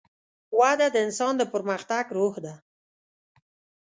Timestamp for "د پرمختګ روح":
1.37-2.35